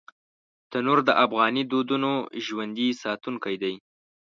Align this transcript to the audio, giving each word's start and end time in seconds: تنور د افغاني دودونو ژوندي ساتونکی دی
تنور 0.71 0.99
د 1.05 1.09
افغاني 1.25 1.63
دودونو 1.71 2.11
ژوندي 2.45 2.87
ساتونکی 3.03 3.55
دی 3.61 3.75